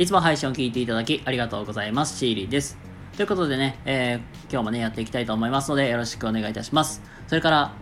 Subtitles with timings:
[0.00, 2.16] いつも配信を聞いていただきありがとうございます。
[2.16, 2.78] シーリーです。
[3.18, 7.02] ということでね、えー、今日もね、やっていきたいと思いますので、よろしくお願いいたします。
[7.26, 7.74] それから、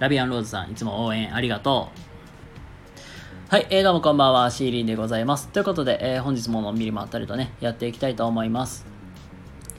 [0.00, 1.90] ラビアンローズさん、いつも応援ありがと
[3.48, 3.48] う。
[3.48, 5.50] はい、えー、どうもこんばんは、シーリーでございます。
[5.50, 8.84] ということで、えー、本日ものんびりまったりとね、やっていきたいと思います。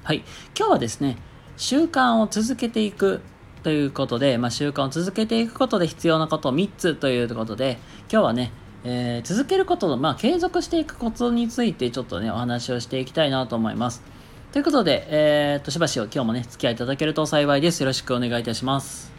[0.04, 0.24] はい、
[0.58, 1.18] 今日はですね、
[1.58, 3.20] 習慣を続けていく
[3.62, 7.78] ということで、まあ、習慣を続けていくことで必要なことを3つということで、
[8.10, 8.54] 今日はね、
[8.86, 14.02] えー、続けることの、まあ、継続していくコツについてちょっとね、お話をしていきたいなと思います。
[14.52, 17.82] ということで、えー、っと、しばしを今日もね、付き合いいただけると幸いです。
[17.82, 19.12] よろしくお願いいたします。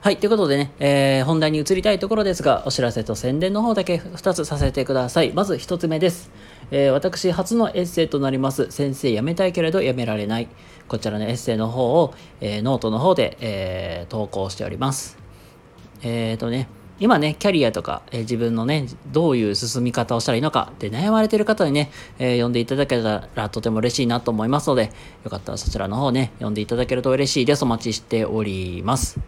[0.00, 0.18] はい。
[0.18, 5.32] ということでね、えー、本題に移りたいところですが、お知らせと宣伝の方だけ2つさせてください。
[5.32, 6.30] まず1つ目です。
[6.70, 10.48] えー、私初のエッセイとなります、先生辞めたいけれど辞められない。
[10.88, 12.12] こちらのエッセイの方を、
[12.42, 15.16] えー、ノートの方で、え、投稿しております。
[16.02, 16.68] えっ、とね、
[17.00, 24.92] 今ね、キャリアとか、えー、自分のね、どういう進み方をしたらいいのかって悩まれてる方にね、えー、読んでいただけたらとても嬉しいなと思いますので、
[25.24, 27.64] よかったらそちらの方ね、読んでいただけると嬉しいです。
[27.64, 29.18] お待ちしております。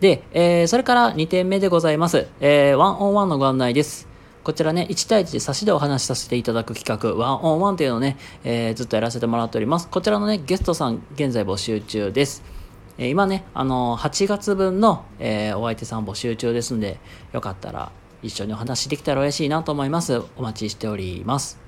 [0.00, 2.26] で、えー、それから2点目でございます。
[2.40, 4.08] えー、 one on one のご案内です。
[4.42, 9.88] こちらね、1対1で差しでお話しさせていただく企画、 one on one というのをね、えー、ずっとやらせてもらっております。
[9.88, 12.55] こちらのね、ゲストさん、現在募集中です。
[12.98, 16.98] え今ね、あの8月分の、え、お相手さん募集中ですので、
[17.32, 20.22] よかったら一緒にお話できたら嬉しいなと思います。
[20.36, 21.58] お待ちしております。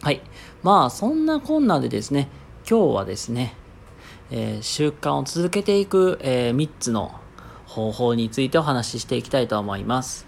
[0.00, 0.20] はい。
[0.62, 2.28] まあ、そんなこんなでですね、
[2.68, 3.54] 今日はですね、
[4.30, 7.12] えー、習慣を続けていく、えー、3つの
[7.66, 10.26] 方法についてお話ししていきたいと思います。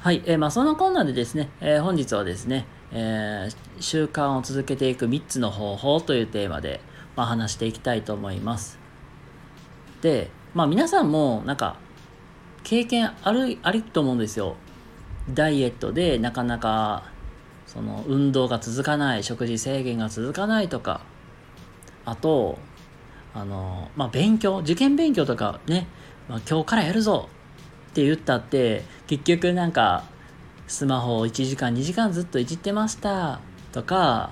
[0.00, 0.22] はい。
[0.26, 3.48] えー、まあ、そのこんなでですね、え本日はですね、え
[3.80, 6.80] 習慣を続けていく3つの方法というテーマで、
[7.16, 8.78] まあ、話していきたいと思います。
[10.02, 11.76] で、まあ皆さんもなんか
[12.62, 14.56] 経験ある、ありと思うんですよ。
[15.32, 17.04] ダイエットでなかなか
[17.66, 21.00] その運動が続かない、食事制限が続かないとか、
[22.04, 22.58] あと、
[23.32, 25.86] あの、まあ勉強、受験勉強とかね、
[26.28, 27.28] まあ、今日からやるぞ
[27.90, 30.04] って言ったって、結局なんか
[30.66, 33.40] スマホを1時間2時間ずっといじってました
[33.72, 34.30] とか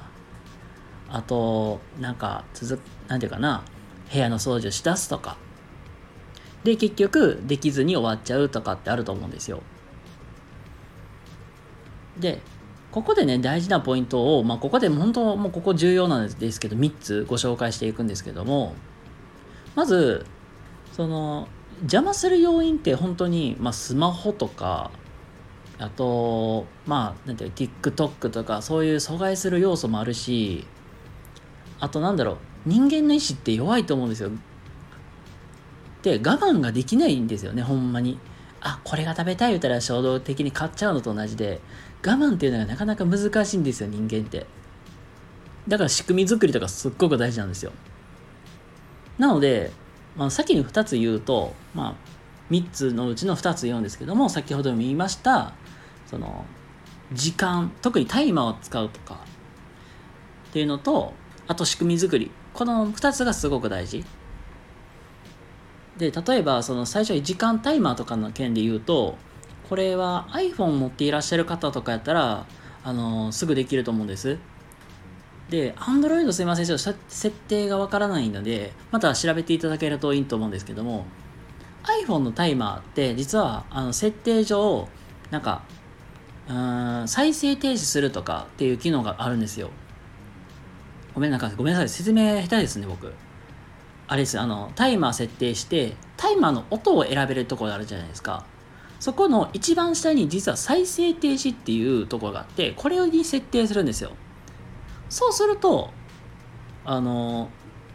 [1.13, 3.63] あと、なんか、続なんていうかな、
[4.11, 5.37] 部屋の掃除をしだすとか。
[6.65, 9.63] で、結局、できずに終わっちゃうとかってあると思うんですよ。
[12.19, 12.41] で、
[12.91, 18.75] ここでね、大事なポイントを、まあ、ここで本当、もうここ重要なんですけど、3つご紹介していくんですけども、
[19.75, 20.25] まず、
[20.93, 21.47] その、
[21.83, 24.91] 邪魔する要因って本当に、まあ、スマホとか、
[25.79, 30.67] あと、まあ、なんていう TikTok とか、そういう阻害する要素もあるし、
[31.83, 34.31] あとなんだろう人間の意志って弱いと思うんですよ。
[36.03, 38.19] で我慢ができないんですよねほんまに。
[38.61, 41.61] あこれが食べたい言ったら衝動的に買っちゃうのと同じで。
[42.05, 44.47] 我慢っていうのがなかなか難しいんですよ人間って。
[45.67, 47.73] だから仕組み作りとかすっごく大事なんですよ。
[49.19, 49.73] なので、
[50.17, 51.95] まあ、先に2つ言うと、まあ、
[52.53, 55.55] 3つのうちの2つ言うんですけども先ほども言いました
[56.07, 56.45] その
[57.13, 59.21] 時間特にタイマーを使うとか
[60.51, 61.15] っていうのと
[61.49, 62.31] あと仕組み作り。
[62.55, 64.05] この2つがすごく大事。
[65.99, 69.17] で例えばその最初に時間タイマーとかの件で言うと
[69.69, 72.47] これは iPhone 持っていらっしゃる方とかやったら
[72.83, 74.39] あのすぐできると思うんです。
[75.51, 81.05] で Android すいませんちょっと設定がわからないのでまた調べていただけるといいと思うんですけども
[82.07, 84.89] iPhone のタイマーって実はあの設定上
[85.31, 85.63] なんか
[86.49, 89.71] うん再生停止するとかっていう機能があるんですよ。
[91.15, 93.13] ごめんなさい、ごめんなさい、説明下手ですね、僕。
[94.09, 98.45] あれです、あの、タイマー設定して、タイマーの音を選べるところあるじゃないですか。
[99.01, 104.13] そこの一番下に実は再生停止っていうところがあって、これに設定するんですよ。
[105.09, 105.91] そうすると、
[106.85, 107.49] あの、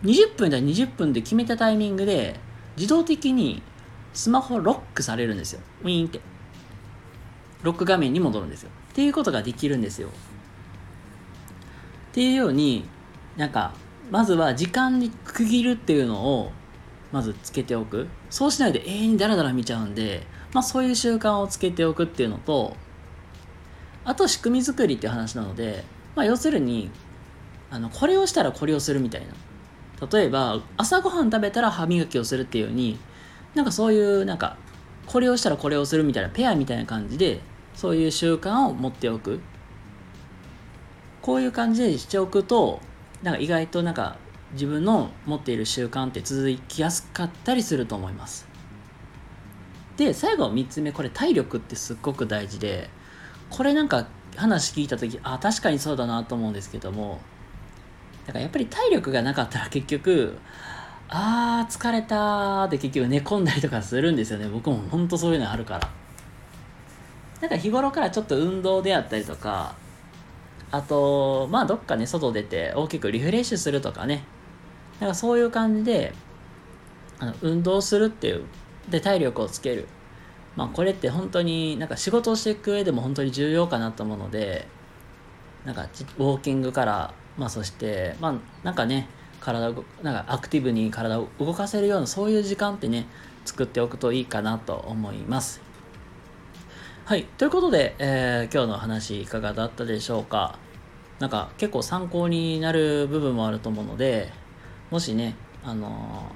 [0.03, 2.39] 20分だ20分で決めたタイミングで、
[2.75, 3.63] 自動的に
[4.13, 5.61] スマホロックされるんですよ。
[5.83, 6.19] ウィーンって。
[7.63, 8.69] ロック画面に戻るんですよ。
[8.91, 10.09] っていうことができるんですよ。
[10.09, 10.11] っ
[12.13, 12.85] ていうように、
[13.37, 13.73] なんか
[14.11, 16.51] まずは時間に区切るっていうのを
[17.11, 18.07] まずつけておく。
[18.29, 20.23] そうしないで永遠にダラダラ見ちゃうんで、
[20.53, 22.75] まあ、そういう習慣をつけておくっていうのと
[24.03, 25.83] あと仕組み作りっていう話なので、
[26.15, 26.89] まあ、要するに
[27.69, 29.27] あのこれをしたらこれをするみたいな。
[30.11, 32.99] 例えば朝ごはん食べたら歯磨きをするっていうように
[33.55, 34.55] なんかそういうなんか
[35.07, 37.39] これをしたらこれをするみたいなペアみたいな感じで
[37.73, 39.39] そういう習慣を持っておく。
[41.21, 42.79] こういう感じでしておくと
[43.23, 44.17] なんか意外となんか
[44.53, 48.47] 自分の持っている習慣って続きやすかったりすると思います。
[49.97, 52.89] で最後3つ目これ体力ってすっごく大事で
[53.49, 57.19] これなんか話聞いた時あ確かにそうだなと思うんですけども
[58.27, 60.37] だからやっぱり体力がなかったら結局
[61.09, 64.47] あー疲れたで結局寝込んだりとかするんですよね。
[64.47, 65.89] 僕も本当そういうのあるから。
[67.41, 69.75] なんか日頃からちょっと運動であったりとか
[70.71, 74.23] あとまあどっかね外出て大きくリフレッシュするとかね。
[74.99, 76.13] なんかそういう感じで
[77.19, 78.43] あの運動するっていう
[78.89, 79.87] で体力をつける。
[80.55, 84.67] まあこれって本当になんか仕事をしていく上でも本当に重要かなと思うので
[85.65, 89.07] なんかウォーキングからまあそしてまあなんかね
[89.39, 93.05] 体をなんかアクティブに体を動かせるようなそういう時間ってね
[93.45, 95.66] 作っておくといいかなと思います。
[97.07, 100.59] はいということで、えー、今日の話いかがだったでしょうか？
[101.19, 104.29] なんか結構参考になる部分もあると思うので
[104.91, 106.33] もしねあの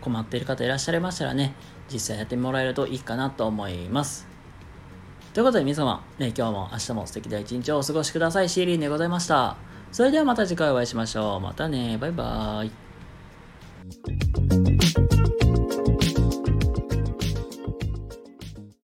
[0.00, 1.56] ー、困っている方いらっしゃいましたらね
[1.92, 4.28] 実際やってもらえるといいかなと思います
[5.32, 8.48] ということで皆様、ね、今日も明日も素敵な一日をお過ごしください。
[8.48, 9.56] シーリーでございました。
[9.90, 11.40] それではまた次回お会いしましょう。
[11.40, 11.98] またね。
[11.98, 12.66] バイバー
[14.20, 14.23] イ。